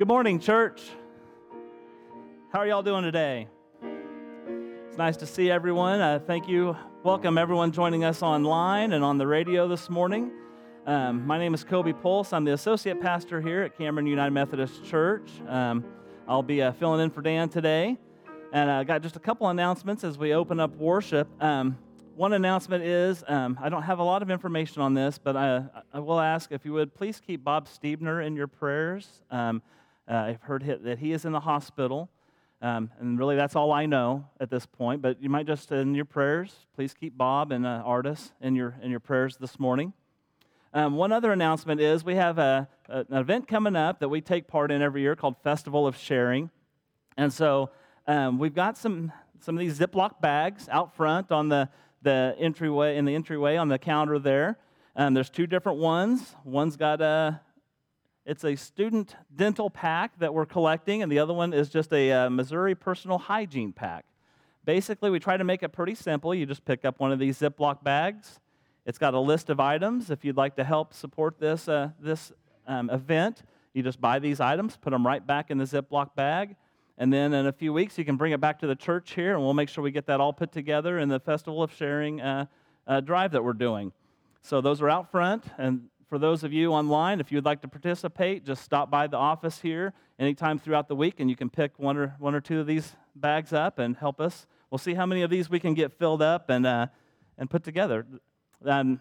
[0.00, 0.80] Good morning, church.
[2.54, 3.48] How are y'all doing today?
[4.88, 6.00] It's nice to see everyone.
[6.00, 6.74] Uh, thank you.
[7.04, 10.32] Welcome, everyone joining us online and on the radio this morning.
[10.86, 12.32] Um, my name is Kobe Pulse.
[12.32, 15.28] I'm the associate pastor here at Cameron United Methodist Church.
[15.46, 15.84] Um,
[16.26, 17.98] I'll be uh, filling in for Dan today.
[18.54, 21.28] And I uh, got just a couple announcements as we open up worship.
[21.42, 21.76] Um,
[22.16, 25.64] one announcement is um, I don't have a lot of information on this, but I,
[25.92, 29.06] I, will ask if you would please keep Bob Stiebner in your prayers.
[30.10, 32.10] Uh, I've heard that he is in the hospital,
[32.60, 35.02] um, and really that's all I know at this point.
[35.02, 38.74] But you might just in your prayers, please keep Bob and uh, Artis in your
[38.82, 39.92] in your prayers this morning.
[40.74, 44.20] Um, one other announcement is we have a, a, an event coming up that we
[44.20, 46.50] take part in every year called Festival of Sharing,
[47.16, 47.70] and so
[48.08, 51.68] um, we've got some some of these Ziploc bags out front on the
[52.02, 54.58] the entryway in the entryway on the counter there.
[54.96, 56.34] Um, there's two different ones.
[56.44, 57.40] One's got a
[58.26, 62.12] it's a student dental pack that we're collecting, and the other one is just a
[62.12, 64.04] uh, Missouri personal hygiene pack.
[64.64, 66.34] Basically, we try to make it pretty simple.
[66.34, 68.38] You just pick up one of these Ziploc bags.
[68.84, 70.10] It's got a list of items.
[70.10, 72.32] If you'd like to help support this, uh, this
[72.66, 76.56] um, event, you just buy these items, put them right back in the Ziploc bag,
[76.98, 79.34] and then in a few weeks, you can bring it back to the church here,
[79.34, 82.20] and we'll make sure we get that all put together in the Festival of Sharing
[82.20, 82.44] uh,
[82.86, 83.92] uh, drive that we're doing.
[84.42, 85.44] So those are out front.
[85.56, 89.16] And for those of you online, if you'd like to participate, just stop by the
[89.16, 92.58] office here anytime throughout the week, and you can pick one or, one or two
[92.58, 94.44] of these bags up and help us.
[94.72, 96.88] We'll see how many of these we can get filled up and, uh,
[97.38, 98.04] and put together.
[98.66, 99.00] Um,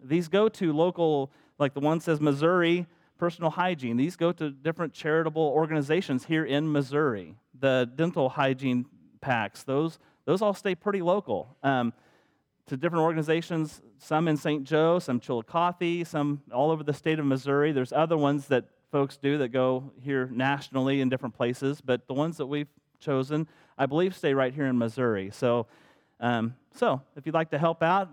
[0.00, 2.86] these go to local, like the one says Missouri
[3.18, 3.96] personal hygiene.
[3.96, 7.34] These go to different charitable organizations here in Missouri.
[7.58, 8.86] The dental hygiene
[9.20, 11.56] packs, those, those all stay pretty local.
[11.64, 11.92] Um,
[12.66, 14.64] to different organizations, some in St.
[14.64, 17.72] Joe, some Chillicothe, some all over the state of Missouri.
[17.72, 22.14] There's other ones that folks do that go here nationally in different places, but the
[22.14, 22.68] ones that we've
[23.00, 25.30] chosen, I believe, stay right here in Missouri.
[25.32, 25.66] So,
[26.20, 28.08] um, so if you'd like to help out,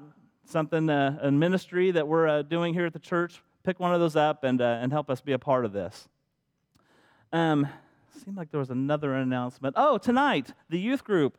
[0.46, 4.00] something, uh, a ministry that we're uh, doing here at the church, pick one of
[4.00, 6.10] those up and, uh, and help us be a part of this.
[7.32, 7.68] Um,
[8.24, 9.76] seemed like there was another announcement.
[9.78, 11.38] Oh, tonight, the youth group.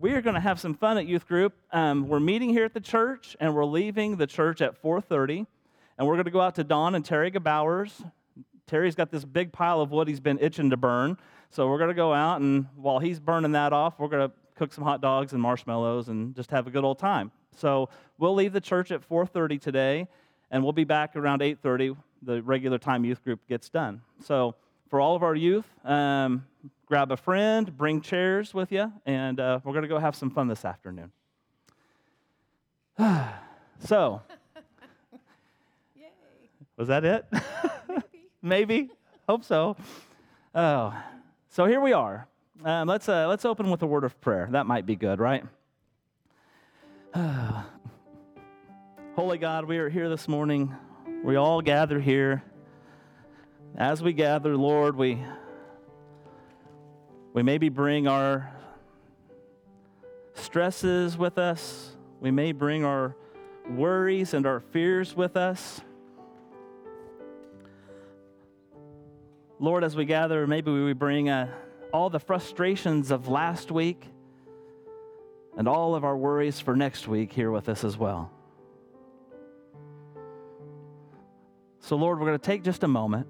[0.00, 1.54] We are going to have some fun at youth group.
[1.72, 5.44] Um, we're meeting here at the church, and we're leaving the church at 4:30,
[5.98, 8.04] and we're going to go out to Don and Terry Bowers.
[8.68, 11.16] Terry's got this big pile of wood he's been itching to burn,
[11.50, 14.34] so we're going to go out, and while he's burning that off, we're going to
[14.54, 17.32] cook some hot dogs and marshmallows and just have a good old time.
[17.56, 17.88] So
[18.18, 20.06] we'll leave the church at 4:30 today
[20.50, 24.54] and we'll be back around 8.30 the regular time youth group gets done so
[24.88, 26.44] for all of our youth um,
[26.86, 30.30] grab a friend bring chairs with you and uh, we're going to go have some
[30.30, 31.12] fun this afternoon
[33.78, 34.22] so
[35.96, 36.08] Yay.
[36.76, 38.02] was that it maybe.
[38.42, 38.90] maybe
[39.28, 39.76] hope so
[40.54, 40.94] oh
[41.48, 42.26] so here we are
[42.64, 45.44] um, let's, uh, let's open with a word of prayer that might be good right
[49.18, 50.72] Holy God, we are here this morning.
[51.24, 52.44] We all gather here.
[53.76, 55.18] As we gather, Lord, we,
[57.32, 58.52] we maybe bring our
[60.34, 61.96] stresses with us.
[62.20, 63.14] We may bring our
[63.70, 65.80] worries and our fears with us.
[69.60, 71.52] Lord, as we gather, maybe we bring uh,
[71.92, 74.06] all the frustrations of last week
[75.56, 78.30] and all of our worries for next week here with us as well.
[81.80, 83.26] So, Lord, we're going to take just a moment.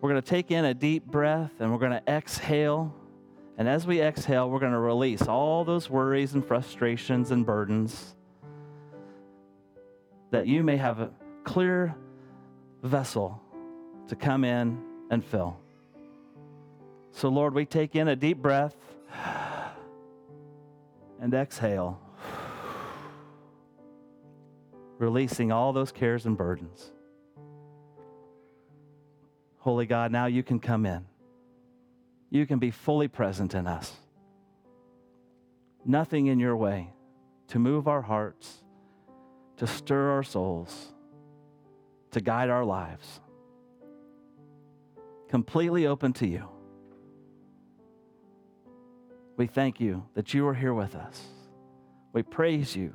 [0.00, 2.94] We're going to take in a deep breath and we're going to exhale.
[3.58, 8.14] And as we exhale, we're going to release all those worries and frustrations and burdens
[10.30, 11.10] that you may have a
[11.44, 11.94] clear
[12.82, 13.40] vessel
[14.08, 15.56] to come in and fill.
[17.12, 18.76] So, Lord, we take in a deep breath
[21.20, 21.98] and exhale
[24.98, 26.92] releasing all those cares and burdens.
[29.66, 31.04] Holy God, now you can come in.
[32.30, 33.92] You can be fully present in us.
[35.84, 36.92] Nothing in your way
[37.48, 38.62] to move our hearts,
[39.56, 40.92] to stir our souls,
[42.12, 43.20] to guide our lives.
[45.30, 46.48] Completely open to you.
[49.36, 51.20] We thank you that you are here with us.
[52.12, 52.94] We praise you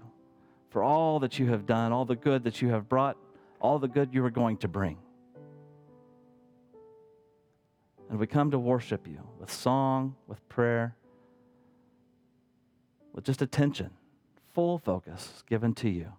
[0.70, 3.18] for all that you have done, all the good that you have brought,
[3.60, 4.98] all the good you are going to bring.
[8.12, 10.98] And we come to worship you with song, with prayer,
[13.14, 13.92] with just attention,
[14.54, 16.12] full focus given to you.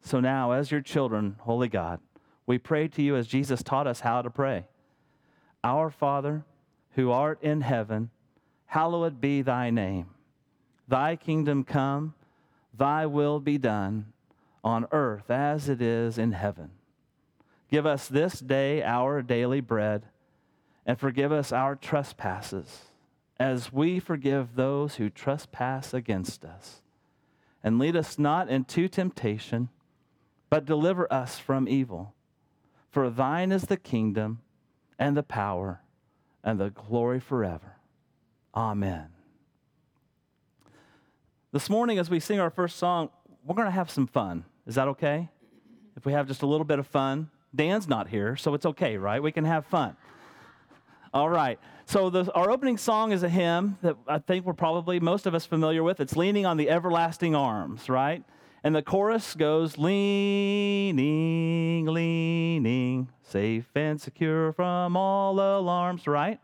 [0.00, 1.98] So now, as your children, Holy God,
[2.46, 4.66] We pray to you as Jesus taught us how to pray.
[5.62, 6.44] Our Father,
[6.90, 8.10] who art in heaven,
[8.66, 10.10] hallowed be thy name.
[10.86, 12.14] Thy kingdom come,
[12.76, 14.12] thy will be done,
[14.62, 16.70] on earth as it is in heaven.
[17.70, 20.04] Give us this day our daily bread,
[20.86, 22.82] and forgive us our trespasses,
[23.38, 26.82] as we forgive those who trespass against us.
[27.62, 29.70] And lead us not into temptation,
[30.50, 32.14] but deliver us from evil.
[32.90, 34.40] For thine is the kingdom,
[34.98, 35.80] and the power,
[36.44, 37.76] and the glory forever.
[38.54, 39.08] Amen.
[41.52, 43.10] This morning, as we sing our first song,
[43.44, 44.44] we're going to have some fun.
[44.66, 45.28] Is that okay?
[45.96, 48.96] If we have just a little bit of fun, Dan's not here, so it's okay,
[48.96, 49.22] right?
[49.22, 49.96] We can have fun.
[51.14, 51.58] All right.
[51.86, 55.34] So the, our opening song is a hymn that I think we're probably most of
[55.34, 56.00] us familiar with.
[56.00, 58.24] It's leaning on the everlasting arms, right?
[58.64, 60.96] And the chorus goes leaning,
[61.86, 66.40] leaning, safe and secure from all alarms, right?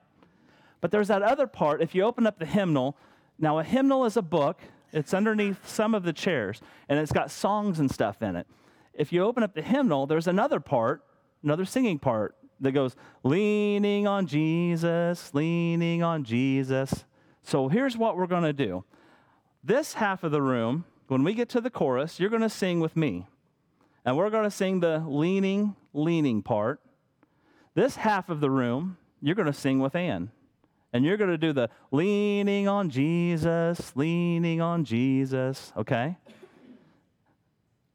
[0.81, 1.83] But there's that other part.
[1.83, 2.97] If you open up the hymnal,
[3.41, 4.61] now a hymnal is a book
[4.93, 8.47] it's underneath some of the chairs, and it's got songs and stuff in it.
[8.93, 11.05] If you open up the hymnal, there's another part,
[11.43, 17.05] another singing part that goes, leaning on Jesus, leaning on Jesus.
[17.43, 18.85] So here's what we're going to do.
[19.65, 22.81] This half of the room, when we get to the chorus, you're going to sing
[22.81, 23.27] with me.
[24.05, 26.81] And we're going to sing the leaning, leaning part.
[27.75, 30.31] This half of the room, you're going to sing with Ann.
[30.93, 36.17] And you're going to do the leaning on Jesus, leaning on Jesus, okay?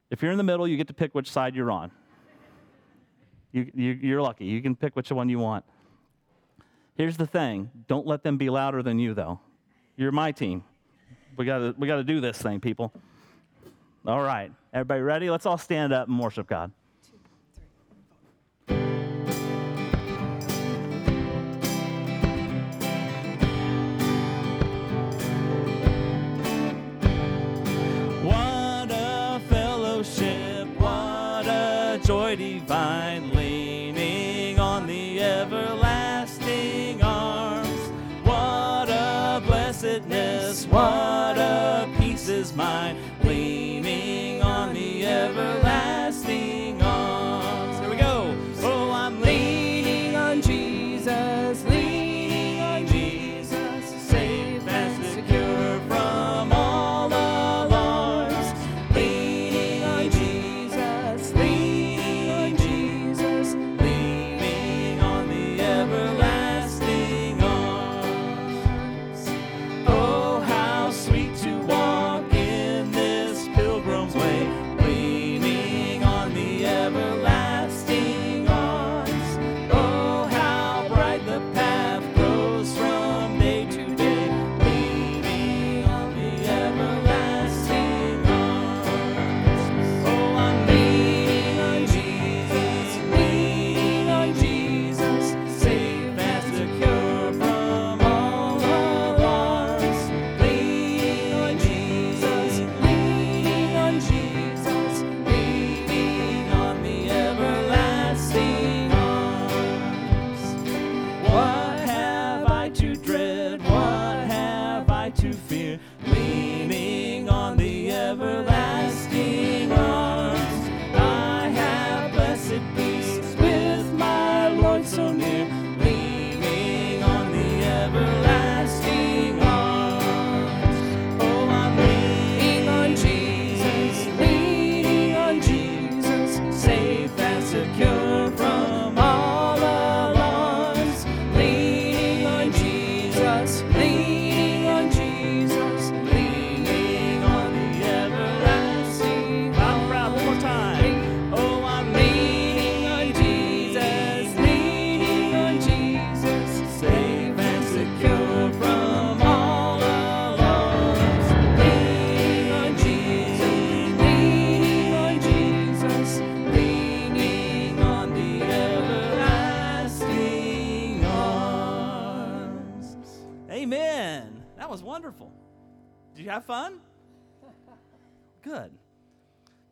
[0.10, 1.92] If you're in the middle, you get to pick which side you're on.
[3.56, 4.44] You, you, you're lucky.
[4.44, 5.64] You can pick which one you want.
[6.98, 9.40] Here's the thing don't let them be louder than you, though.
[9.96, 10.62] You're my team.
[11.38, 12.92] We got we to do this thing, people.
[14.06, 14.52] All right.
[14.74, 15.30] Everybody ready?
[15.30, 16.70] Let's all stand up and worship God.
[39.86, 42.98] Blessedness, what a peace is mine,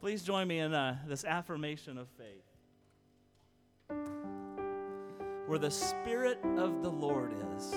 [0.03, 2.43] Please join me in uh, this affirmation of faith.
[5.47, 7.73] Where the Spirit of the Lord is.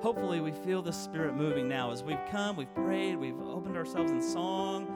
[0.00, 4.10] Hopefully, we feel the Spirit moving now as we've come, we've prayed, we've opened ourselves
[4.10, 4.86] in song,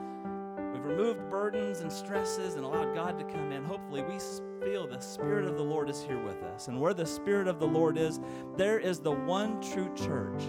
[0.73, 4.17] we've we've removed burdens and stresses and allowed God to come in, hopefully we
[4.65, 6.69] feel the Spirit of the Lord is here with us.
[6.69, 8.19] And where the Spirit of the Lord is,
[8.57, 10.41] there is the one true church,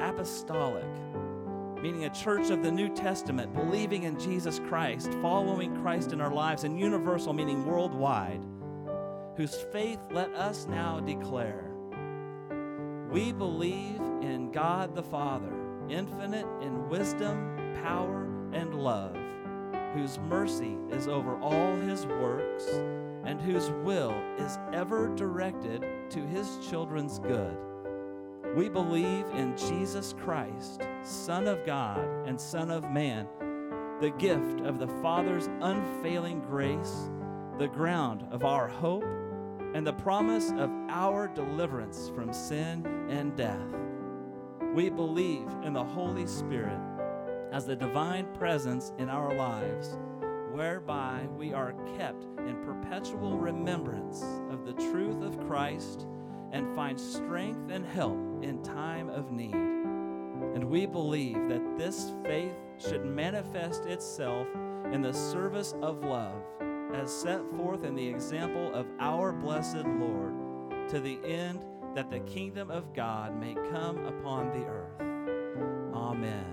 [0.00, 0.86] apostolic,
[1.82, 6.32] meaning a church of the New Testament, believing in Jesus Christ, following Christ in our
[6.32, 8.44] lives, and universal, meaning worldwide,
[9.36, 11.70] whose faith let us now declare.
[13.10, 15.52] We believe in God the Father,
[15.88, 19.16] infinite in wisdom, power, and love,
[19.94, 22.66] whose mercy is over all his works,
[23.24, 27.56] and whose will is ever directed to his children's good.
[28.54, 33.28] We believe in Jesus Christ, Son of God and Son of Man,
[34.00, 37.10] the gift of the Father's unfailing grace,
[37.58, 39.04] the ground of our hope,
[39.72, 43.68] and the promise of our deliverance from sin and death.
[44.74, 46.80] We believe in the Holy Spirit
[47.52, 49.96] as the divine presence in our lives,
[50.50, 56.04] whereby we are kept in perpetual remembrance of the truth of Christ
[56.50, 59.75] and find strength and help in time of need.
[60.56, 64.48] And we believe that this faith should manifest itself
[64.90, 66.40] in the service of love
[66.94, 71.62] as set forth in the example of our blessed Lord, to the end
[71.94, 74.98] that the kingdom of God may come upon the earth.
[75.94, 76.46] Amen.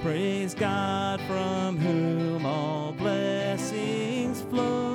[0.00, 4.93] Praise God from whom all blessings flow.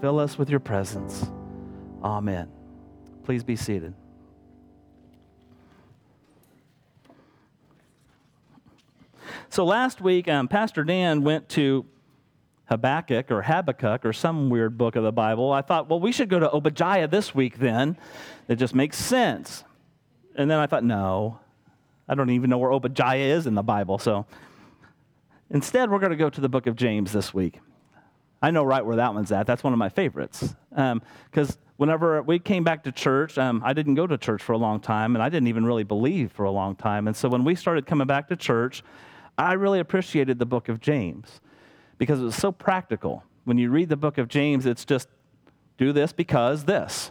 [0.00, 1.26] Fill us with your presence.
[2.02, 2.48] Amen.
[3.24, 3.94] Please be seated.
[9.50, 11.84] So last week, um, Pastor Dan went to
[12.66, 15.52] Habakkuk or Habakkuk or some weird book of the Bible.
[15.52, 17.98] I thought, well, we should go to Obadiah this week then.
[18.48, 19.64] It just makes sense.
[20.36, 21.40] And then I thought, no,
[22.08, 23.98] I don't even know where Obadiah is in the Bible.
[23.98, 24.24] So
[25.50, 27.58] instead, we're going to go to the book of James this week.
[28.42, 29.46] I know right where that one's at.
[29.46, 30.54] That's one of my favorites.
[30.70, 34.52] Because um, whenever we came back to church, um, I didn't go to church for
[34.52, 37.06] a long time, and I didn't even really believe for a long time.
[37.06, 38.82] And so when we started coming back to church,
[39.36, 41.40] I really appreciated the book of James
[41.98, 43.24] because it was so practical.
[43.44, 45.08] When you read the book of James, it's just
[45.76, 47.10] do this because this.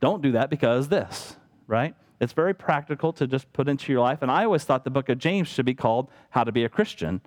[0.00, 1.94] Don't do that because this, right?
[2.20, 4.22] It's very practical to just put into your life.
[4.22, 6.68] And I always thought the book of James should be called How to Be a
[6.68, 7.20] Christian.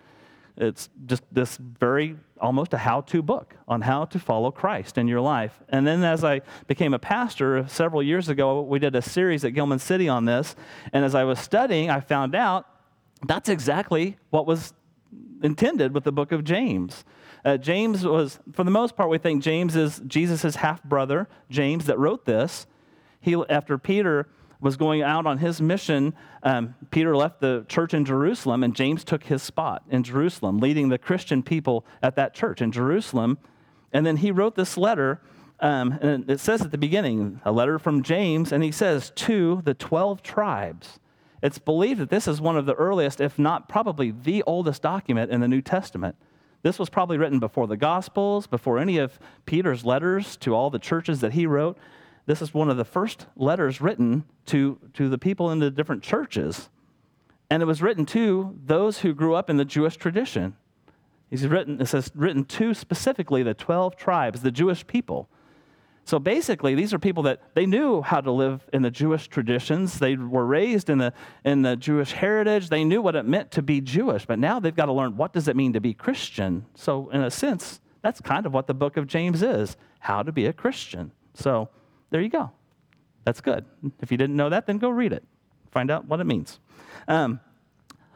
[0.57, 5.07] It's just this very almost a how to book on how to follow Christ in
[5.07, 5.61] your life.
[5.69, 9.53] And then as I became a pastor several years ago, we did a series at
[9.53, 10.55] Gilman City on this.
[10.93, 12.65] And as I was studying, I found out
[13.25, 14.73] that's exactly what was
[15.41, 17.03] intended with the book of James.
[17.43, 21.85] Uh, James was, for the most part, we think James is Jesus' half brother, James,
[21.85, 22.65] that wrote this.
[23.21, 24.27] He, after Peter
[24.65, 29.03] was going out on his mission, um, Peter left the church in Jerusalem, and James
[29.03, 33.37] took his spot in Jerusalem, leading the Christian people at that church in Jerusalem.
[33.93, 35.21] And then he wrote this letter,
[35.59, 39.61] um, and it says at the beginning, a letter from James, and he says, to
[39.63, 40.99] the 12 tribes.
[41.43, 45.29] It's believed that this is one of the earliest, if not probably the oldest document
[45.29, 46.15] in the New Testament.
[46.63, 50.79] This was probably written before the Gospels, before any of Peter's letters to all the
[50.79, 51.77] churches that he wrote.
[52.25, 56.03] This is one of the first letters written to, to the people in the different
[56.03, 56.69] churches.
[57.49, 60.55] And it was written to those who grew up in the Jewish tradition.
[61.29, 65.29] He's written, it says, written to specifically the 12 tribes, the Jewish people.
[66.03, 69.97] So basically, these are people that they knew how to live in the Jewish traditions.
[69.97, 72.69] They were raised in the, in the Jewish heritage.
[72.69, 75.33] They knew what it meant to be Jewish, but now they've got to learn what
[75.33, 76.67] does it mean to be Christian.
[76.75, 80.31] So in a sense, that's kind of what the book of James is, how to
[80.31, 81.11] be a Christian.
[81.33, 81.69] So
[82.15, 82.49] there you go.
[83.25, 83.65] That's good.
[84.01, 85.25] If you didn't know that, then go read it.
[85.69, 86.61] Find out what it means.
[87.09, 87.41] Um,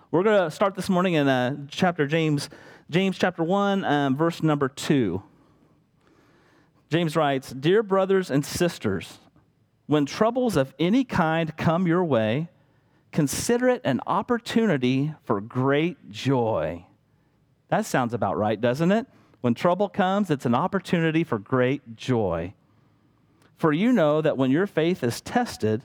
[0.10, 2.50] we're going to start this morning in uh, chapter James,
[2.90, 5.22] James chapter 1, um, verse number 2.
[6.90, 9.20] James writes Dear brothers and sisters,
[9.86, 12.48] when troubles of any kind come your way,
[13.12, 16.86] consider it an opportunity for great joy.
[17.68, 19.08] That sounds about right, doesn't it?
[19.42, 22.54] When trouble comes, it's an opportunity for great joy.
[23.60, 25.84] For you know that when your faith is tested,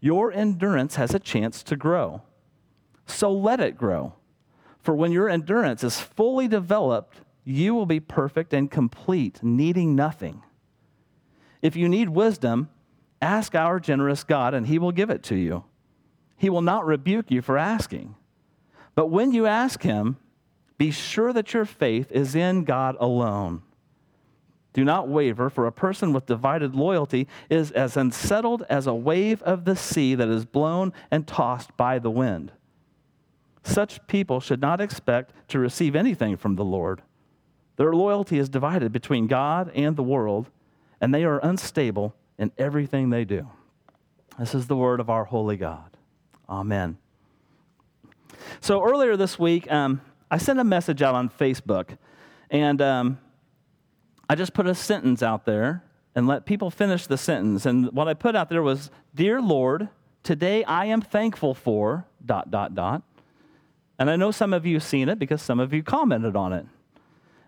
[0.00, 2.22] your endurance has a chance to grow.
[3.04, 4.14] So let it grow.
[4.78, 10.42] For when your endurance is fully developed, you will be perfect and complete, needing nothing.
[11.60, 12.70] If you need wisdom,
[13.20, 15.64] ask our generous God, and he will give it to you.
[16.38, 18.14] He will not rebuke you for asking.
[18.94, 20.16] But when you ask him,
[20.78, 23.60] be sure that your faith is in God alone.
[24.72, 29.42] Do not waver, for a person with divided loyalty is as unsettled as a wave
[29.42, 32.52] of the sea that is blown and tossed by the wind.
[33.64, 37.02] Such people should not expect to receive anything from the Lord.
[37.76, 40.50] Their loyalty is divided between God and the world,
[41.00, 43.48] and they are unstable in everything they do.
[44.38, 45.96] This is the word of our holy God.
[46.48, 46.96] Amen.
[48.60, 51.98] So earlier this week, um, I sent a message out on Facebook,
[52.50, 53.18] and um,
[54.30, 55.82] I just put a sentence out there
[56.14, 57.66] and let people finish the sentence.
[57.66, 59.88] And what I put out there was, Dear Lord,
[60.22, 63.02] today I am thankful for dot, dot, dot.
[63.98, 66.52] And I know some of you have seen it because some of you commented on
[66.52, 66.64] it.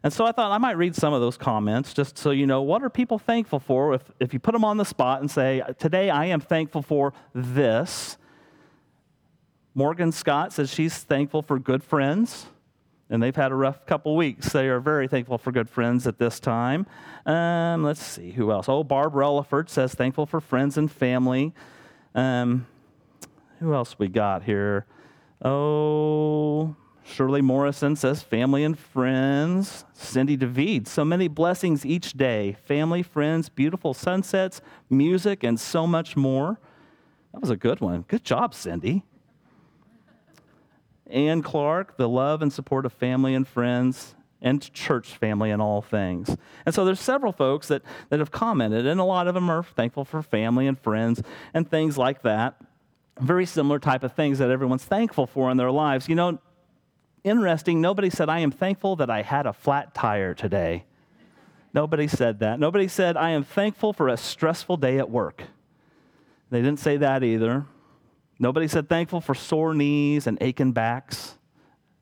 [0.02, 2.62] And so I thought I might read some of those comments just so you know
[2.62, 5.62] what are people thankful for if, if you put them on the spot and say,
[5.78, 8.18] Today I am thankful for this.
[9.72, 12.46] Morgan Scott says she's thankful for good friends.
[13.12, 14.52] And they've had a rough couple weeks.
[14.52, 16.86] They are very thankful for good friends at this time.
[17.26, 18.70] Um, let's see who else.
[18.70, 21.52] Oh, Barb Relaford says thankful for friends and family.
[22.14, 22.66] Um,
[23.60, 24.86] who else we got here?
[25.44, 29.84] Oh, Shirley Morrison says family and friends.
[29.92, 36.16] Cindy David, so many blessings each day family, friends, beautiful sunsets, music, and so much
[36.16, 36.58] more.
[37.34, 38.06] That was a good one.
[38.08, 39.04] Good job, Cindy.
[41.12, 45.80] Ann Clark, the love and support of family and friends and church family and all
[45.80, 46.36] things.
[46.66, 49.62] And so there's several folks that, that have commented, and a lot of them are
[49.62, 51.22] thankful for family and friends
[51.54, 52.56] and things like that.
[53.20, 56.08] Very similar type of things that everyone's thankful for in their lives.
[56.08, 56.38] You know,
[57.22, 60.84] interesting, nobody said, I am thankful that I had a flat tire today.
[61.72, 62.58] Nobody said that.
[62.58, 65.44] Nobody said, I am thankful for a stressful day at work.
[66.50, 67.64] They didn't say that either.
[68.42, 71.38] Nobody said thankful for sore knees and aching backs.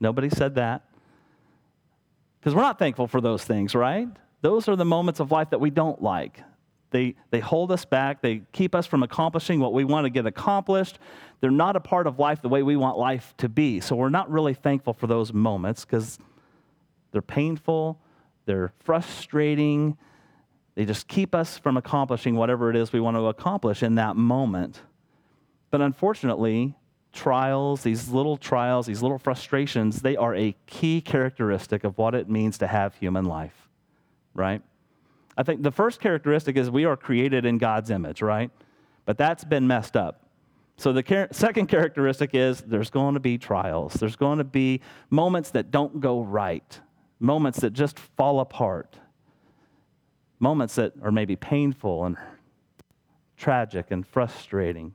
[0.00, 0.87] Nobody said that.
[2.40, 4.09] Because we're not thankful for those things, right?
[4.40, 6.42] Those are the moments of life that we don't like.
[6.92, 8.22] They, they hold us back.
[8.22, 10.98] They keep us from accomplishing what we want to get accomplished.
[11.42, 13.81] They're not a part of life the way we want life to be.
[13.81, 16.18] So we're not really thankful for those moments because
[17.12, 18.00] they're painful,
[18.46, 19.98] they're frustrating.
[20.74, 24.16] They just keep us from accomplishing whatever it is we want to accomplish in that
[24.16, 24.81] moment.
[25.70, 26.74] But unfortunately,
[27.12, 32.28] trials, these little trials, these little frustrations, they are a key characteristic of what it
[32.28, 33.68] means to have human life,
[34.35, 34.62] right?
[35.37, 38.50] I think the first characteristic is we are created in God's image, right?
[39.04, 40.26] But that's been messed up.
[40.76, 43.94] So the char- second characteristic is there's going to be trials.
[43.94, 44.80] There's going to be
[45.11, 46.80] moments that don't go right,
[47.18, 48.96] moments that just fall apart,
[50.38, 52.16] moments that are maybe painful and
[53.37, 54.94] tragic and frustrating.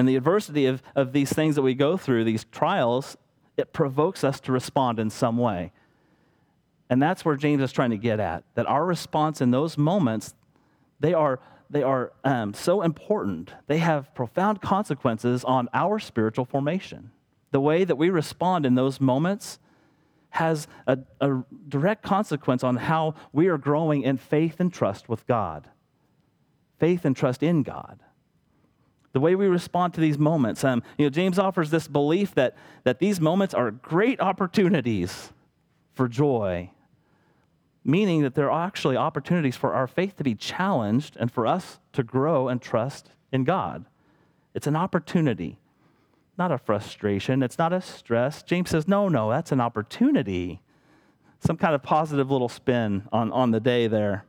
[0.00, 3.18] And the adversity of, of these things that we go through, these trials,
[3.58, 5.72] it provokes us to respond in some way.
[6.88, 10.32] And that's where James is trying to get at that our response in those moments,
[11.00, 13.52] they are, they are um, so important.
[13.66, 17.10] They have profound consequences on our spiritual formation.
[17.50, 19.58] The way that we respond in those moments
[20.30, 25.26] has a, a direct consequence on how we are growing in faith and trust with
[25.26, 25.68] God,
[26.78, 28.00] faith and trust in God
[29.12, 30.62] the way we respond to these moments.
[30.64, 35.32] Um, you know, James offers this belief that, that these moments are great opportunities
[35.92, 36.70] for joy,
[37.84, 42.02] meaning that they're actually opportunities for our faith to be challenged and for us to
[42.02, 43.84] grow and trust in God.
[44.54, 45.58] It's an opportunity,
[46.38, 47.42] not a frustration.
[47.42, 48.42] It's not a stress.
[48.42, 50.60] James says, no, no, that's an opportunity.
[51.40, 54.24] Some kind of positive little spin on, on the day there.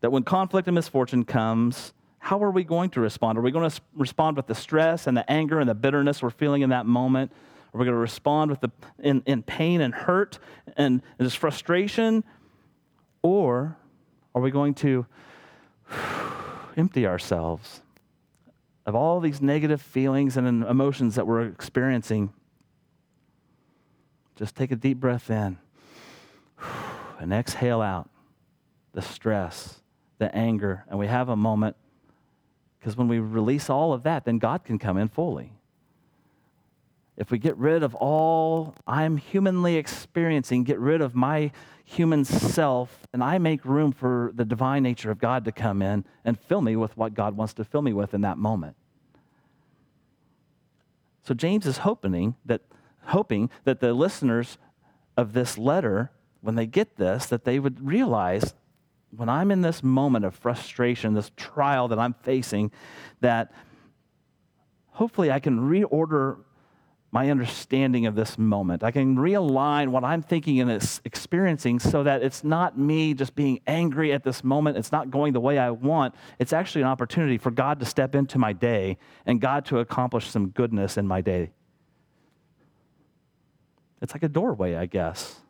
[0.00, 3.38] That when conflict and misfortune comes, how are we going to respond?
[3.38, 6.30] Are we going to respond with the stress and the anger and the bitterness we're
[6.30, 7.32] feeling in that moment?
[7.72, 10.38] Are we going to respond with the, in, in pain and hurt
[10.76, 12.22] and, and just frustration?
[13.22, 13.76] Or
[14.34, 15.06] are we going to
[16.76, 17.80] empty ourselves
[18.84, 22.34] of all these negative feelings and emotions that we're experiencing?
[24.36, 25.58] Just take a deep breath in
[27.18, 28.10] and exhale out
[28.92, 29.80] the stress,
[30.18, 31.76] the anger, and we have a moment
[32.80, 35.52] because when we release all of that, then God can come in fully.
[37.16, 41.52] If we get rid of all I'm humanly experiencing, get rid of my
[41.84, 46.06] human self, and I make room for the divine nature of God to come in
[46.24, 48.74] and fill me with what God wants to fill me with in that moment.
[51.22, 52.62] So James is hoping that
[53.06, 54.56] hoping that the listeners
[55.16, 58.54] of this letter when they get this that they would realize
[59.16, 62.70] when I'm in this moment of frustration, this trial that I'm facing,
[63.20, 63.52] that
[64.88, 66.38] hopefully I can reorder
[67.12, 68.84] my understanding of this moment.
[68.84, 70.70] I can realign what I'm thinking and
[71.04, 74.76] experiencing so that it's not me just being angry at this moment.
[74.76, 76.14] It's not going the way I want.
[76.38, 78.96] It's actually an opportunity for God to step into my day
[79.26, 81.50] and God to accomplish some goodness in my day.
[84.00, 85.40] It's like a doorway, I guess.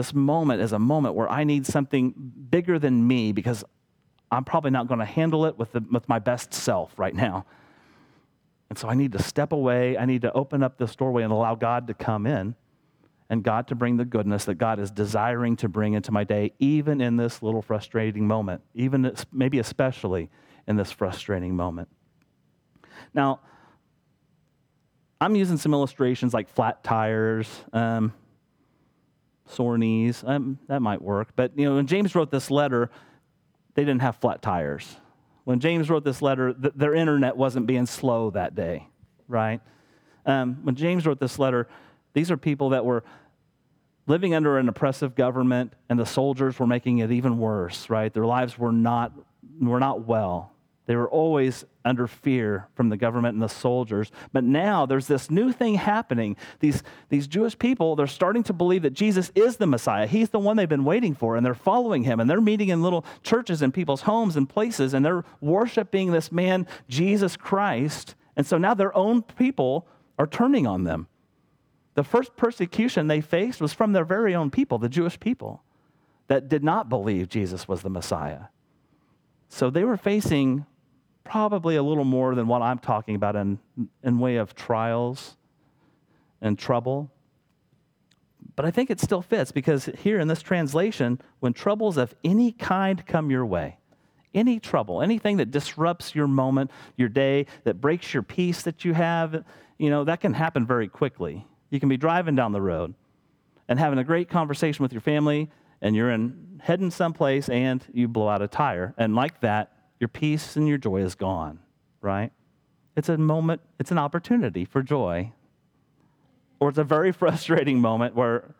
[0.00, 2.14] This moment is a moment where I need something
[2.48, 3.62] bigger than me because
[4.30, 7.44] I'm probably not going to handle it with, the, with my best self right now.
[8.70, 9.98] And so I need to step away.
[9.98, 12.54] I need to open up this doorway and allow God to come in
[13.28, 16.54] and God to bring the goodness that God is desiring to bring into my day,
[16.58, 20.30] even in this little frustrating moment, even maybe especially
[20.66, 21.90] in this frustrating moment.
[23.12, 23.40] Now,
[25.20, 27.46] I'm using some illustrations like flat tires.
[27.74, 28.14] Um,
[29.50, 30.22] sore knees.
[30.26, 31.30] Um, that might work.
[31.36, 32.90] But, you know, when James wrote this letter,
[33.74, 34.96] they didn't have flat tires.
[35.44, 38.88] When James wrote this letter, th- their internet wasn't being slow that day,
[39.28, 39.60] right?
[40.26, 41.68] Um, when James wrote this letter,
[42.12, 43.04] These are people that were
[44.06, 48.12] living under an oppressive government, and the soldiers were making it even worse, right?
[48.12, 49.12] Their lives were not,
[49.60, 50.52] were not well.
[50.90, 54.10] They were always under fear from the government and the soldiers.
[54.32, 56.36] But now there's this new thing happening.
[56.58, 60.08] These, these Jewish people, they're starting to believe that Jesus is the Messiah.
[60.08, 62.18] He's the one they've been waiting for, and they're following him.
[62.18, 66.32] And they're meeting in little churches in people's homes and places, and they're worshiping this
[66.32, 68.16] man, Jesus Christ.
[68.34, 69.86] And so now their own people
[70.18, 71.06] are turning on them.
[71.94, 75.62] The first persecution they faced was from their very own people, the Jewish people,
[76.26, 78.46] that did not believe Jesus was the Messiah.
[79.48, 80.66] So they were facing
[81.24, 83.58] probably a little more than what I'm talking about in,
[84.02, 85.36] in way of trials
[86.40, 87.10] and trouble.
[88.56, 92.52] But I think it still fits because here in this translation, when troubles of any
[92.52, 93.78] kind come your way,
[94.34, 98.94] any trouble, anything that disrupts your moment, your day, that breaks your peace that you
[98.94, 99.44] have,
[99.78, 101.46] you know, that can happen very quickly.
[101.70, 102.94] You can be driving down the road
[103.68, 108.08] and having a great conversation with your family, and you're in heading someplace and you
[108.08, 108.94] blow out a tire.
[108.98, 111.60] And like that, your peace and your joy is gone,
[112.00, 112.32] right?
[112.96, 115.32] It's a moment, it's an opportunity for joy.
[116.58, 118.54] Or it's a very frustrating moment where,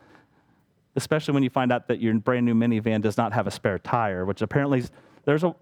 [0.94, 3.78] especially when you find out that your brand new minivan does not have a spare
[3.78, 4.84] tire, which apparently
[5.24, 5.54] there's a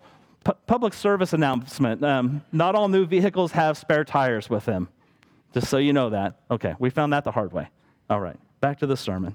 [0.45, 2.05] pu- public service announcement.
[2.05, 4.89] Um, not all new vehicles have spare tires with them.
[5.55, 6.41] Just so you know that.
[6.51, 7.69] Okay, we found that the hard way.
[8.11, 9.35] All right, back to the sermon.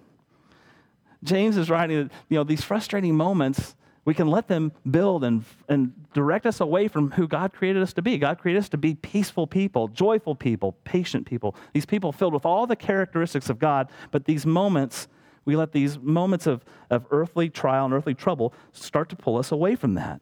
[1.23, 3.75] James is writing, you know, these frustrating moments
[4.06, 7.94] we can let them build and, and direct us away from who God created us
[7.94, 8.18] to be.
[8.18, 11.56] God created us to be peaceful people, joyful people, patient people.
[11.74, 15.08] These people filled with all the characteristics of God, but these moments,
[15.46, 19.52] we let these moments of, of earthly trial and earthly trouble start to pull us
[19.52, 20.20] away from that.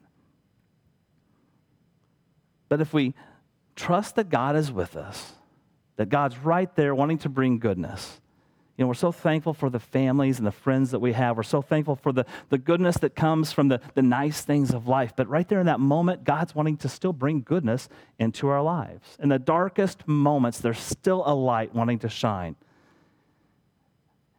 [2.68, 3.14] But if we
[3.74, 5.32] trust that God is with us,
[5.96, 8.20] that God's right there wanting to bring goodness,
[8.76, 11.36] you know, we're so thankful for the families and the friends that we have.
[11.36, 14.88] We're so thankful for the, the goodness that comes from the, the nice things of
[14.88, 15.12] life.
[15.14, 19.18] But right there in that moment, God's wanting to still bring goodness into our lives.
[19.20, 22.56] In the darkest moments, there's still a light wanting to shine.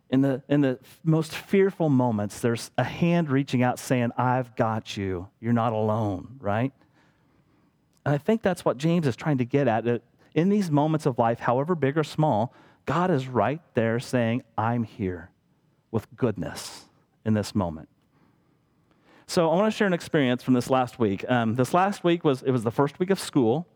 [0.09, 4.97] In the, in the most fearful moments, there's a hand reaching out saying, I've got
[4.97, 5.27] you.
[5.41, 6.73] You're not alone, right?
[8.03, 9.85] And I think that's what James is trying to get at.
[9.85, 10.01] That
[10.33, 12.53] in these moments of life, however big or small,
[12.85, 15.29] God is right there saying, I'm here
[15.91, 16.85] with goodness
[17.25, 17.89] in this moment.
[19.25, 21.23] So I want to share an experience from this last week.
[21.29, 23.67] Um, this last week was it was the first week of school.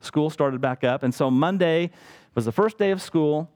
[0.00, 1.90] School started back up, and so Monday
[2.34, 3.50] was the first day of school,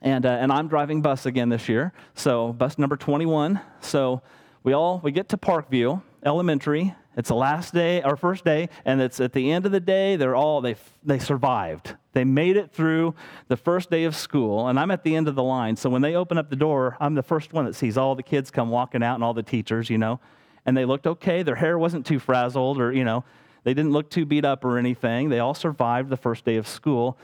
[0.00, 1.92] and uh, and I'm driving bus again this year.
[2.14, 3.60] So bus number 21.
[3.80, 4.22] So
[4.68, 9.00] we all we get to Parkview Elementary, it's the last day, our first day, and
[9.00, 11.96] it's at the end of the day, they're all, they, they survived.
[12.12, 13.14] They made it through
[13.46, 15.76] the first day of school, and I'm at the end of the line.
[15.76, 18.22] So when they open up the door, I'm the first one that sees all the
[18.22, 20.20] kids come walking out and all the teachers, you know,
[20.66, 21.42] and they looked okay.
[21.42, 23.24] Their hair wasn't too frazzled or, you know,
[23.64, 25.30] they didn't look too beat up or anything.
[25.30, 27.16] They all survived the first day of school.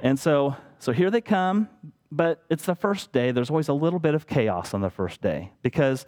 [0.00, 1.68] And so, so here they come,
[2.10, 3.30] but it's the first day.
[3.30, 6.06] There's always a little bit of chaos on the first day because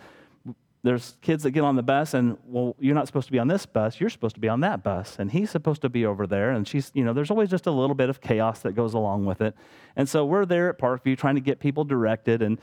[0.82, 3.48] there's kids that get on the bus and well you're not supposed to be on
[3.48, 5.16] this bus you're supposed to be on that bus.
[5.18, 7.70] And he's supposed to be over there and she's you know there's always just a
[7.70, 9.54] little bit of chaos that goes along with it.
[9.96, 12.60] And so we're there at parkview trying to get people directed and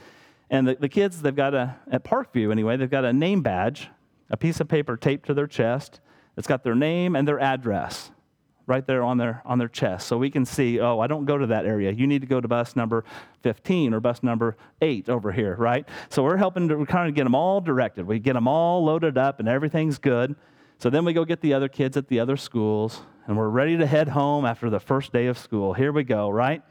[0.49, 3.89] and the, the kids they've got a at parkview anyway they've got a name badge
[4.29, 6.01] a piece of paper taped to their chest.
[6.35, 8.11] It's got their name and their address
[8.67, 10.07] right there on their on their chest.
[10.07, 11.91] So we can see oh i don't go to that area.
[11.91, 13.03] You need to go to bus number
[13.41, 15.87] 15 or bus number 8 over here right?
[16.09, 18.05] So we're helping to kind of get them all directed.
[18.05, 20.35] We get them all loaded up and everything's good.
[20.79, 23.77] So then we go get the other kids at the other schools and we're ready
[23.77, 25.73] to head home after the first day of school.
[25.73, 26.61] Here we go right?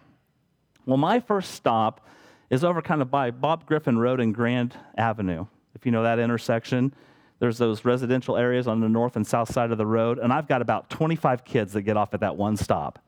[0.85, 2.07] Well my first stop
[2.51, 6.19] is over kind of by bob griffin road and grand avenue if you know that
[6.19, 6.95] intersection
[7.39, 10.49] there's those residential areas on the north and south side of the road, and I've
[10.49, 12.99] got about 25 kids that get off at that one stop.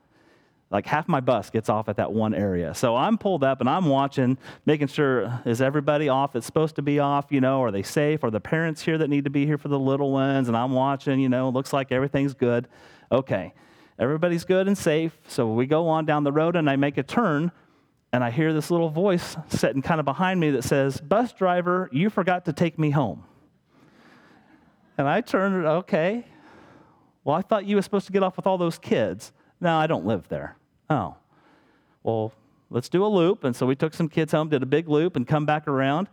[0.71, 2.75] Like half my bus gets off at that one area.
[2.75, 4.37] So I'm pulled up and I'm watching,
[4.67, 8.23] making sure is everybody off that's supposed to be off, you know, are they safe?
[8.23, 10.47] Are the parents here that need to be here for the little ones?
[10.47, 12.67] And I'm watching, you know, looks like everything's good.
[13.11, 13.51] Okay,
[13.97, 15.17] everybody's good and safe.
[15.27, 17.51] So we go on down the road and I make a turn
[18.13, 21.89] and I hear this little voice sitting kind of behind me that says, Bus driver,
[21.91, 23.23] you forgot to take me home.
[24.99, 26.25] And I turned, okay.
[27.23, 29.31] Well, I thought you were supposed to get off with all those kids.
[29.61, 30.57] No, I don't live there.
[30.89, 31.15] Oh.
[32.03, 32.33] Well,
[32.69, 33.45] let's do a loop.
[33.45, 36.09] And so we took some kids home, did a big loop, and come back around.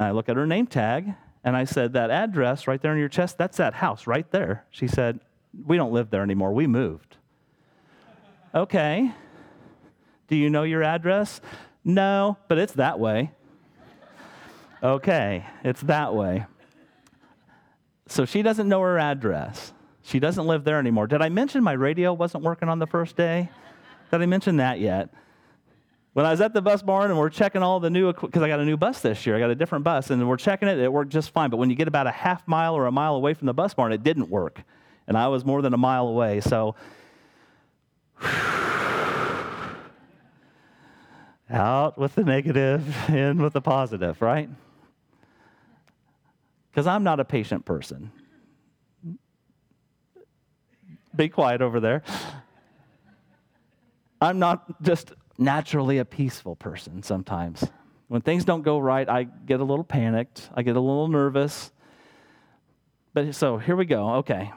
[0.00, 1.12] I look at her name tag,
[1.44, 4.64] and I said, That address right there on your chest, that's that house right there.
[4.70, 5.20] She said,
[5.66, 6.54] We don't live there anymore.
[6.54, 7.18] We moved.
[8.54, 9.12] okay.
[10.28, 11.42] Do you know your address?
[11.84, 13.32] No, but it's that way.
[14.82, 16.46] Okay, it's that way.
[18.08, 19.72] So she doesn't know her address.
[20.02, 21.06] She doesn't live there anymore.
[21.06, 23.50] Did I mention my radio wasn't working on the first day?
[24.10, 25.12] Did I mention that yet?
[26.12, 28.48] When I was at the bus barn and we're checking all the new, because I
[28.48, 30.78] got a new bus this year, I got a different bus, and we're checking it,
[30.78, 31.50] it worked just fine.
[31.50, 33.74] But when you get about a half mile or a mile away from the bus
[33.74, 34.62] barn, it didn't work.
[35.08, 36.40] And I was more than a mile away.
[36.40, 36.74] So,
[41.50, 44.48] out with the negative, in with the positive, right?
[46.76, 48.12] Because I'm not a patient person.
[51.16, 52.02] Be quiet over there.
[54.20, 57.64] I'm not just naturally a peaceful person sometimes.
[58.08, 61.72] When things don't go right, I get a little panicked, I get a little nervous.
[63.14, 64.16] But so here we go.
[64.16, 64.52] Okay.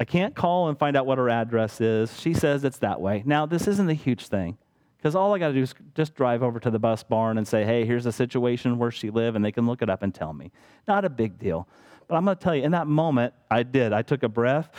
[0.00, 2.18] I can't call and find out what her address is.
[2.18, 3.22] She says it's that way.
[3.26, 4.56] Now, this isn't a huge thing
[4.96, 7.46] because all I got to do is just drive over to the bus barn and
[7.46, 10.14] say, hey, here's a situation where she live, and they can look it up and
[10.14, 10.50] tell me.
[10.88, 11.68] Not a big deal.
[12.08, 13.92] But I'm going to tell you, in that moment, I did.
[13.92, 14.70] I took a breath.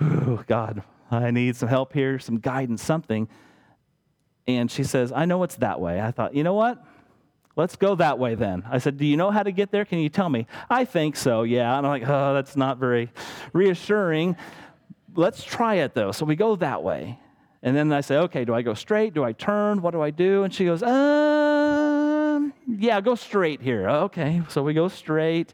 [0.46, 3.28] God, I need some help here, some guidance, something.
[4.46, 6.00] And she says, I know it's that way.
[6.00, 6.82] I thought, you know what?
[7.58, 8.62] Let's go that way then.
[8.70, 9.84] I said, Do you know how to get there?
[9.84, 10.46] Can you tell me?
[10.70, 11.76] I think so, yeah.
[11.76, 13.10] And I'm like, Oh, that's not very
[13.52, 14.36] reassuring.
[15.16, 16.12] Let's try it though.
[16.12, 17.18] So we go that way.
[17.62, 19.14] And then I say, Okay, do I go straight?
[19.14, 19.82] Do I turn?
[19.82, 20.44] What do I do?
[20.44, 23.88] And she goes, Um, yeah, go straight here.
[23.88, 25.52] Okay, so we go straight.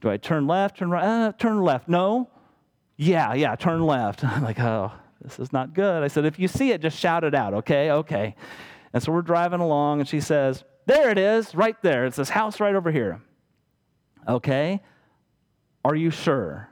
[0.00, 1.04] Do I turn left, turn right?
[1.04, 1.88] Uh, turn left.
[1.88, 2.30] No.
[2.96, 4.24] Yeah, yeah, turn left.
[4.24, 6.02] I'm like, Oh, this is not good.
[6.02, 7.90] I said, if you see it, just shout it out, okay?
[7.90, 8.34] Okay.
[8.92, 12.06] And so we're driving along, and she says, There it is, right there.
[12.06, 13.20] It's this house right over here.
[14.26, 14.80] Okay.
[15.84, 16.68] Are you sure?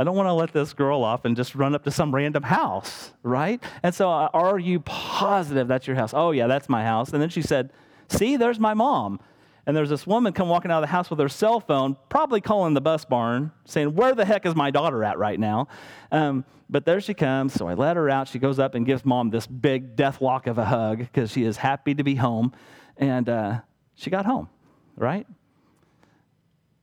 [0.00, 2.42] I don't want to let this girl off and just run up to some random
[2.42, 3.62] house, right?
[3.82, 6.14] And so, uh, are you positive that's your house?
[6.14, 7.12] Oh, yeah, that's my house.
[7.12, 7.70] And then she said,
[8.08, 9.20] See, there's my mom.
[9.66, 12.40] And there's this woman come walking out of the house with her cell phone, probably
[12.40, 15.68] calling the bus barn, saying, Where the heck is my daughter at right now?
[16.10, 17.52] Um, but there she comes.
[17.52, 18.26] So I let her out.
[18.26, 21.44] She goes up and gives mom this big death walk of a hug because she
[21.44, 22.54] is happy to be home.
[22.96, 23.60] And uh,
[23.96, 24.48] she got home,
[24.96, 25.26] right?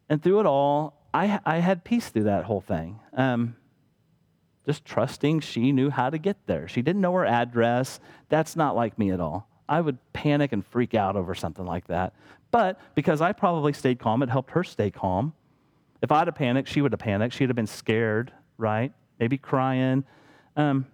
[0.07, 2.99] And through it all, I, I had peace through that whole thing.
[3.13, 3.55] Um,
[4.65, 6.67] just trusting she knew how to get there.
[6.67, 7.99] She didn't know her address.
[8.29, 9.47] That's not like me at all.
[9.69, 12.13] I would panic and freak out over something like that.
[12.51, 15.33] But because I probably stayed calm, it helped her stay calm.
[16.01, 17.33] If I'd have panicked, she would have panicked.
[17.33, 18.91] She'd have been scared, right?
[19.19, 20.05] Maybe crying.
[20.55, 20.85] Um,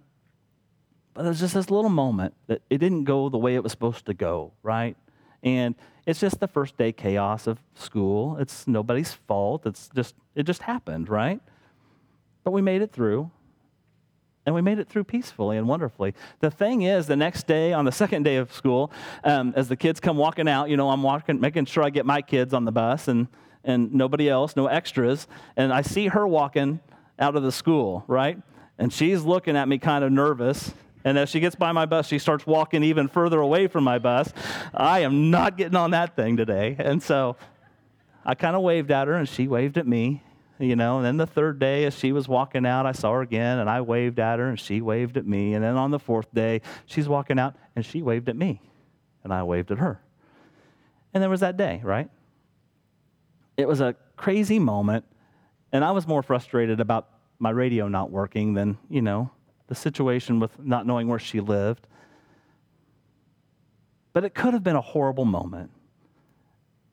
[1.12, 4.06] but there's just this little moment that it didn't go the way it was supposed
[4.06, 4.96] to go, right?
[5.44, 5.76] And
[6.06, 8.36] it's just the first day chaos of school.
[8.38, 9.66] It's nobody's fault.
[9.66, 11.40] It's just it just happened, right?
[12.42, 13.30] But we made it through.
[14.46, 16.14] And we made it through peacefully and wonderfully.
[16.40, 18.92] The thing is, the next day, on the second day of school,
[19.24, 22.04] um, as the kids come walking out, you know, I'm walking, making sure I get
[22.04, 23.26] my kids on the bus and,
[23.64, 25.26] and nobody else, no extras.
[25.56, 26.80] And I see her walking
[27.18, 28.38] out of the school, right?
[28.76, 30.74] And she's looking at me kind of nervous.
[31.04, 33.98] And as she gets by my bus, she starts walking even further away from my
[33.98, 34.32] bus.
[34.72, 36.76] I am not getting on that thing today.
[36.78, 37.36] And so
[38.24, 40.22] I kind of waved at her, and she waved at me
[40.58, 40.98] you know.
[40.98, 43.68] And then the third day, as she was walking out, I saw her again, and
[43.68, 45.54] I waved at her, and she waved at me.
[45.54, 48.60] And then on the fourth day, she's walking out, and she waved at me,
[49.22, 50.00] and I waved at her.
[51.12, 52.08] And there was that day, right?
[53.56, 55.04] It was a crazy moment,
[55.72, 59.30] and I was more frustrated about my radio not working than, you know,
[59.66, 61.86] the situation with not knowing where she lived.
[64.12, 65.70] But it could have been a horrible moment.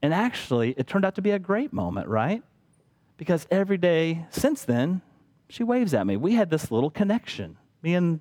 [0.02, 2.42] And actually, it turned out to be a great moment, right?
[3.22, 5.00] because every day since then,
[5.48, 6.18] she waves at me.
[6.18, 7.56] We had this little connection.
[7.84, 8.20] Me and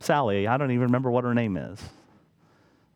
[0.00, 1.78] Sally, I don't even remember what her name is.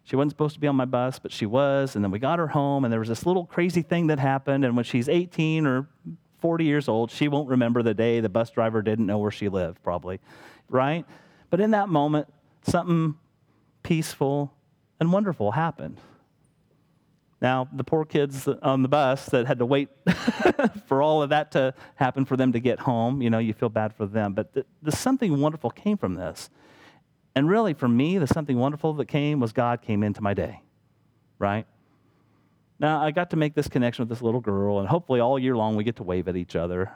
[0.05, 1.97] She wasn't supposed to be on my bus, but she was.
[1.97, 4.65] And then we got her home, and there was this little crazy thing that happened.
[4.65, 5.87] And when she's 18 or
[6.41, 9.49] 40 years old, she won't remember the day the bus driver didn't know where she
[9.49, 10.21] lived, probably,
[10.69, 11.05] right?
[11.51, 12.29] But in that moment,
[12.63, 13.17] something
[13.83, 14.53] peaceful
[14.99, 16.01] and wonderful happened.
[17.41, 19.89] Now, the poor kids on the bus that had to wait
[20.87, 23.71] for all of that to happen for them to get home, you know, you feel
[23.71, 24.35] bad for them.
[24.35, 26.51] But the, the something wonderful came from this.
[27.35, 30.61] And really, for me, the something wonderful that came was God came into my day,
[31.39, 31.67] right?
[32.81, 35.55] Now, I got to make this connection with this little girl, and hopefully all year
[35.55, 36.91] long we get to wave at each other.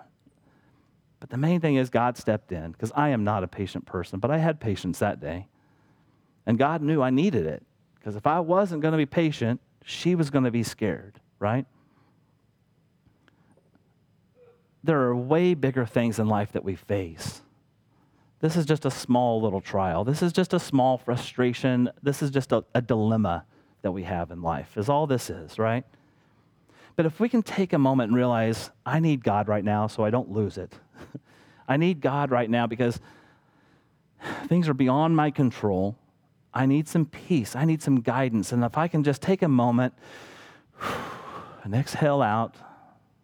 [1.21, 4.19] But the main thing is God stepped in because I am not a patient person,
[4.19, 5.47] but I had patience that day.
[6.47, 7.63] And God knew I needed it
[7.97, 11.67] because if I wasn't going to be patient, she was going to be scared, right?
[14.83, 17.43] There are way bigger things in life that we face.
[18.41, 20.05] This is just a small little trial.
[20.05, 21.91] This is just a small frustration.
[22.03, 23.45] This is just a, a dilemma
[23.85, 25.85] that we have in life, is all this is, right?
[26.97, 30.05] But if we can take a moment and realize, I need God right now so
[30.05, 30.73] I don't lose it.
[31.69, 32.99] I need God right now because
[34.47, 35.97] things are beyond my control.
[36.55, 37.55] I need some peace.
[37.55, 38.53] I need some guidance.
[38.53, 39.93] And if I can just take a moment
[41.63, 42.57] and exhale out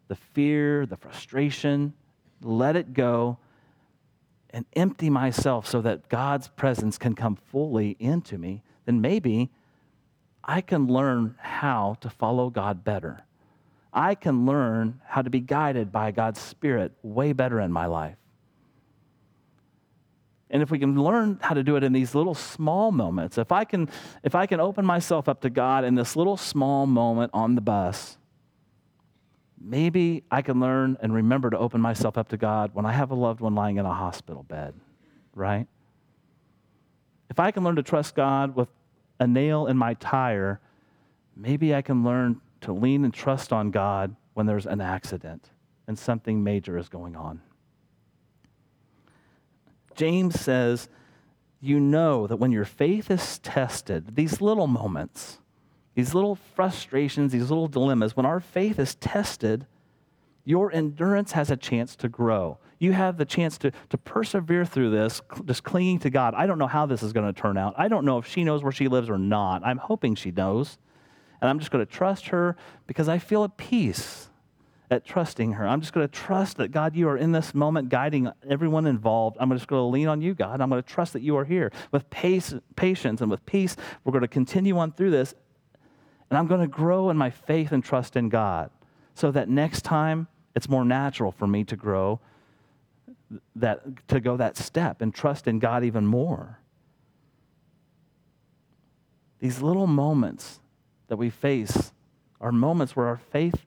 [0.08, 1.94] the fear, the frustration,
[2.42, 3.38] let it go,
[4.50, 9.50] and empty myself so that God's presence can come fully into me, then maybe
[10.44, 13.24] I can learn how to follow God better.
[13.92, 18.16] I can learn how to be guided by God's Spirit way better in my life.
[20.50, 23.52] And if we can learn how to do it in these little small moments, if
[23.52, 23.88] I can,
[24.24, 27.60] if I can open myself up to God in this little small moment on the
[27.60, 28.16] bus,
[29.60, 33.12] maybe I can learn and remember to open myself up to God when I have
[33.12, 34.74] a loved one lying in a hospital bed,
[35.34, 35.68] right?
[37.28, 38.68] If I can learn to trust God with
[39.20, 40.60] a nail in my tire,
[41.36, 45.50] maybe I can learn to lean and trust on God when there's an accident
[45.86, 47.40] and something major is going on.
[49.94, 50.88] James says,
[51.60, 55.38] You know that when your faith is tested, these little moments,
[55.94, 59.66] these little frustrations, these little dilemmas, when our faith is tested,
[60.44, 62.58] your endurance has a chance to grow.
[62.78, 66.34] You have the chance to, to persevere through this, just clinging to God.
[66.34, 67.74] I don't know how this is going to turn out.
[67.76, 69.62] I don't know if she knows where she lives or not.
[69.64, 70.78] I'm hoping she knows.
[71.40, 74.28] And I'm just going to trust her because I feel at peace
[74.90, 75.68] at trusting her.
[75.68, 79.36] I'm just going to trust that, God, you are in this moment guiding everyone involved.
[79.38, 80.60] I'm just going to lean on you, God.
[80.60, 81.70] I'm going to trust that you are here.
[81.92, 85.34] With pace, patience and with peace, we're going to continue on through this.
[86.28, 88.70] And I'm going to grow in my faith and trust in God
[89.14, 92.20] so that next time it's more natural for me to grow
[93.54, 96.58] that to go that step and trust in God even more.
[99.38, 100.60] These little moments
[101.08, 101.92] that we face
[102.40, 103.66] are moments where our faith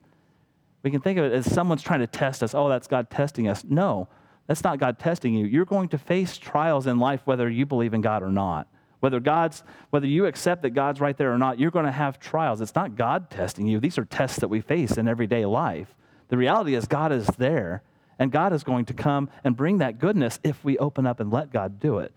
[0.84, 2.54] we can think of it as someone's trying to test us.
[2.54, 3.64] Oh, that's God testing us.
[3.64, 4.06] No,
[4.46, 5.46] that's not God testing you.
[5.46, 8.68] You're going to face trials in life whether you believe in God or not.
[9.04, 12.18] Whether God's whether you accept that God's right there or not, you're going to have
[12.18, 12.62] trials.
[12.62, 13.78] It's not God testing you.
[13.78, 15.94] These are tests that we face in everyday life.
[16.28, 17.82] The reality is God is there
[18.18, 21.30] and God is going to come and bring that goodness if we open up and
[21.30, 22.14] let God do it.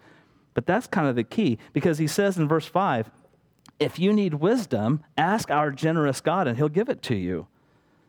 [0.54, 3.12] But that's kind of the key because he says in verse 5
[3.82, 7.48] if you need wisdom, ask our generous God and he'll give it to you.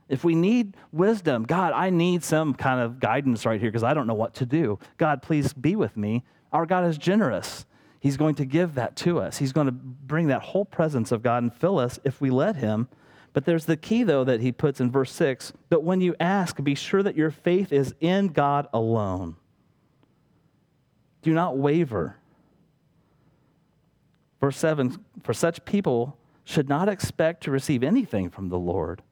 [0.09, 3.93] If we need wisdom, God, I need some kind of guidance right here because I
[3.93, 4.79] don't know what to do.
[4.99, 6.23] God, please be with me.
[6.53, 7.67] Our God is generous.
[8.09, 9.37] He's going to give that to us.
[9.37, 12.57] He's going to bring that whole presence of God and fill us if we let
[12.57, 12.89] Him.
[13.35, 16.65] But there's the key, though, that he puts in verse 6 But when you ask,
[16.65, 19.37] be sure that your faith is in God alone.
[21.21, 22.17] Do not waver.
[24.41, 29.03] Verse 7 For such people should not expect to receive anything from the Lord.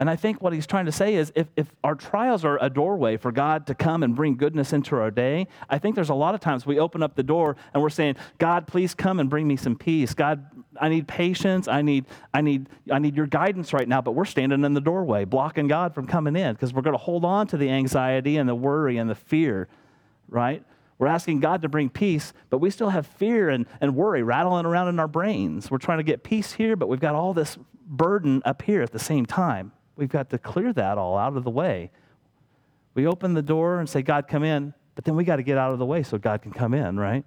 [0.00, 2.70] And I think what he's trying to say is if, if our trials are a
[2.70, 6.14] doorway for God to come and bring goodness into our day, I think there's a
[6.14, 9.28] lot of times we open up the door and we're saying, God, please come and
[9.28, 10.14] bring me some peace.
[10.14, 10.46] God,
[10.80, 11.68] I need patience.
[11.68, 14.00] I need, I need, I need your guidance right now.
[14.00, 17.04] But we're standing in the doorway, blocking God from coming in because we're going to
[17.04, 19.68] hold on to the anxiety and the worry and the fear,
[20.30, 20.64] right?
[20.98, 24.64] We're asking God to bring peace, but we still have fear and, and worry rattling
[24.64, 25.70] around in our brains.
[25.70, 28.92] We're trying to get peace here, but we've got all this burden up here at
[28.92, 29.72] the same time.
[30.00, 31.90] We've got to clear that all out of the way.
[32.94, 35.58] We open the door and say, God, come in, but then we got to get
[35.58, 37.22] out of the way so God can come in, right?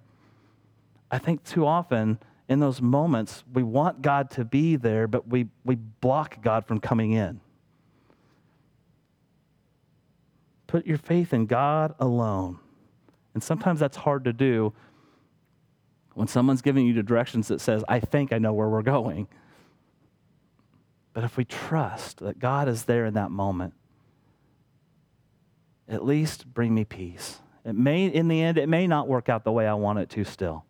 [1.08, 2.18] I think too often
[2.48, 6.80] in those moments, we want God to be there, but we, we block God from
[6.80, 7.40] coming in.
[10.66, 12.58] Put your faith in God alone.
[13.34, 14.72] And sometimes that's hard to do
[16.14, 19.28] when someone's giving you the directions that says, I think I know where we're going.
[21.14, 23.72] But if we trust that God is there in that moment,
[25.88, 27.40] at least bring me peace.
[27.64, 30.10] It may, in the end, it may not work out the way I want it
[30.10, 30.64] to still.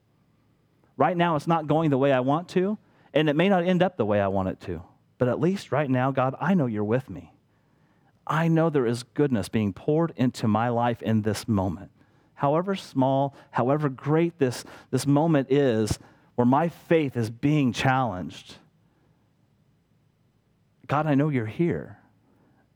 [0.96, 2.78] Right now, it's not going the way I want to,
[3.12, 4.82] and it may not end up the way I want it to.
[5.18, 7.32] But at least right now, God, I know you're with me.
[8.26, 11.90] I know there is goodness being poured into my life in this moment.
[12.34, 15.98] However small, however great this, this moment is,
[16.34, 18.56] where my faith is being challenged
[20.86, 21.98] God, I know you're here.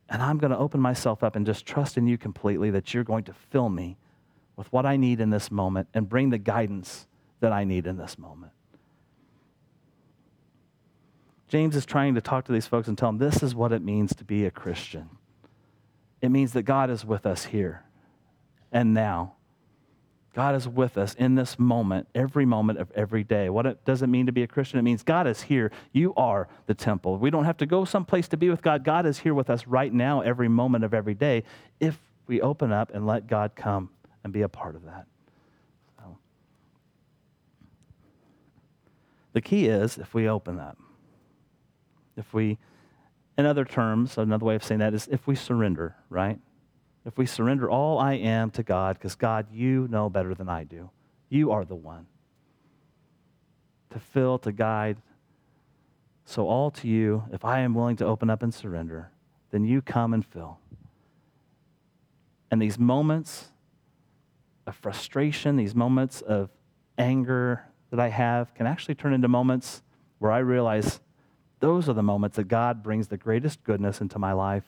[0.09, 3.05] And I'm going to open myself up and just trust in you completely that you're
[3.05, 3.99] going to fill me
[4.57, 7.07] with what I need in this moment and bring the guidance
[7.41, 8.53] that I need in this moment.
[11.49, 13.83] James is trying to talk to these folks and tell them this is what it
[13.83, 15.09] means to be a Christian.
[16.21, 17.85] It means that God is with us here
[18.73, 19.35] and now.
[20.39, 23.51] God is with us in this moment, every moment of every day.
[23.51, 24.79] What it, does it mean to be a Christian?
[24.79, 25.73] It means God is here.
[25.91, 27.19] You are the temple.
[27.19, 28.85] We don't have to go someplace to be with God.
[28.85, 31.43] God is here with us right now, every moment of every day,
[31.81, 33.91] if we open up and let God come
[34.23, 35.07] and be a part of that.
[35.99, 36.17] So,
[39.33, 40.79] the key is if we open up,
[42.17, 42.59] if we,
[43.37, 46.39] in other terms, another way of saying that is if we surrender, right?
[47.05, 50.65] If we surrender all I am to God, because God, you know better than I
[50.65, 50.91] do.
[51.29, 52.07] You are the one
[53.91, 54.99] to fill, to guide.
[56.25, 59.11] So, all to you, if I am willing to open up and surrender,
[59.51, 60.59] then you come and fill.
[62.51, 63.49] And these moments
[64.67, 66.51] of frustration, these moments of
[66.99, 69.83] anger that I have, can actually turn into moments
[70.19, 71.01] where I realize
[71.61, 74.65] those are the moments that God brings the greatest goodness into my life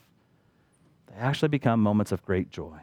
[1.11, 2.79] they actually become moments of great joy.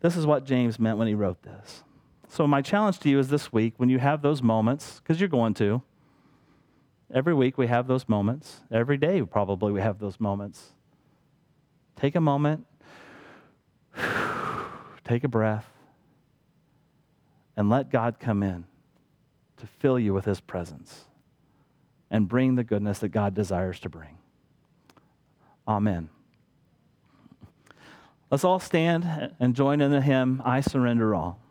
[0.00, 1.84] This is what James meant when he wrote this.
[2.28, 5.28] So, my challenge to you is this week when you have those moments, because you're
[5.28, 5.82] going to,
[7.12, 8.62] every week we have those moments.
[8.70, 10.72] Every day, probably, we have those moments.
[11.94, 12.66] Take a moment,
[15.04, 15.68] take a breath,
[17.56, 18.64] and let God come in
[19.58, 21.04] to fill you with his presence
[22.10, 24.18] and bring the goodness that God desires to bring.
[25.68, 26.08] Amen.
[28.32, 31.41] Let's all stand and join in the hymn, I Surrender All.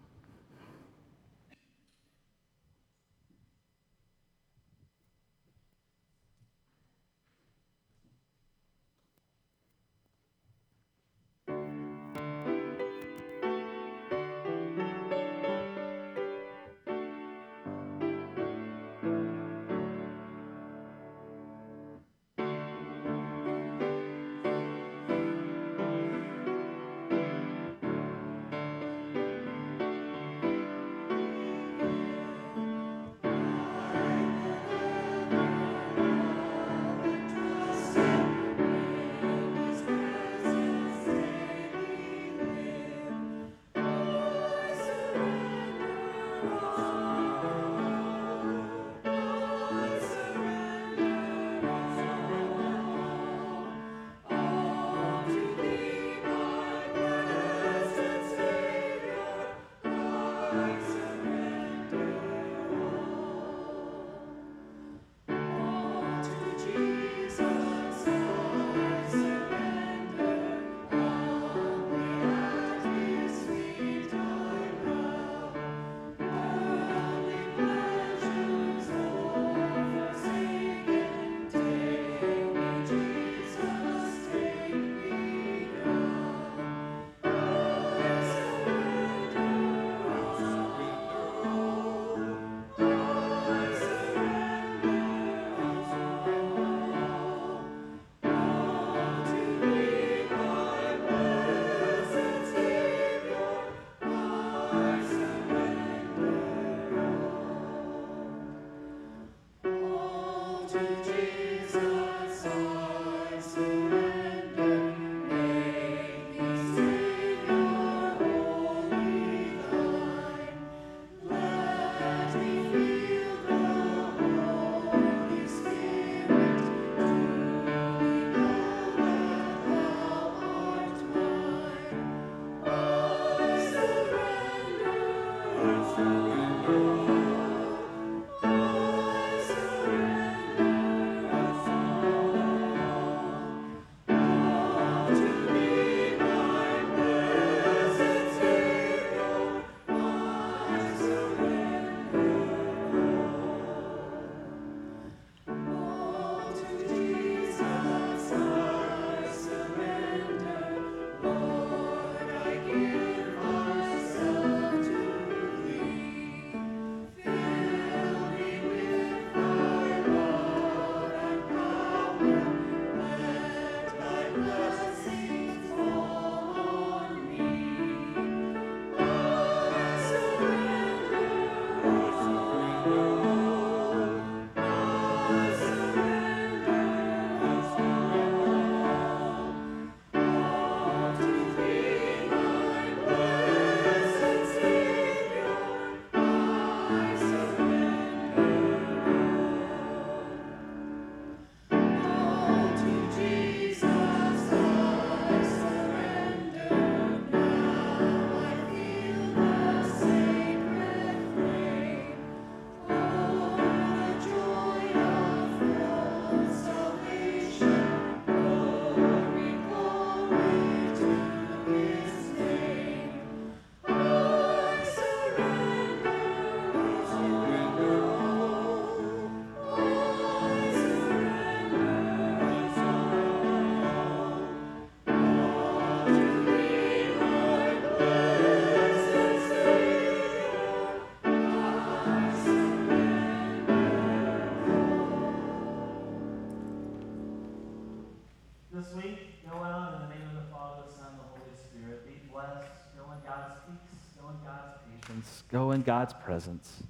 [255.82, 256.84] In God's presence.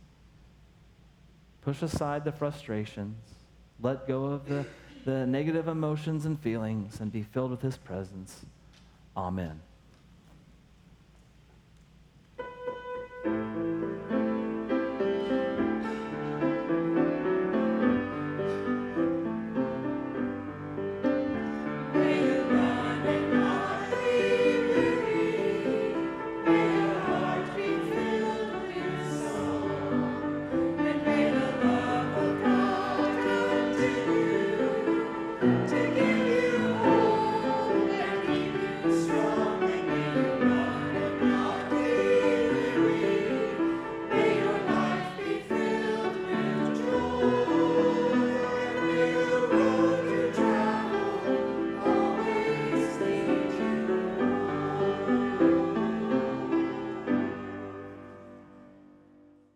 [1.62, 3.16] Push aside the frustrations.
[3.80, 4.66] Let go of the,
[5.06, 8.46] the negative emotions and feelings and be filled with His presence.
[9.16, 9.62] Amen.